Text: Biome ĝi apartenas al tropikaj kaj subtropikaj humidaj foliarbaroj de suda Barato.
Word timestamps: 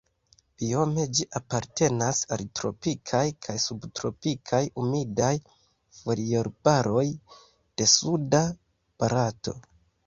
Biome 0.61 1.03
ĝi 1.17 1.25
apartenas 1.39 2.21
al 2.37 2.43
tropikaj 2.61 3.21
kaj 3.49 3.55
subtropikaj 3.67 4.63
humidaj 4.81 5.31
foliarbaroj 6.01 7.07
de 7.37 7.91
suda 7.97 8.45
Barato. 9.01 9.61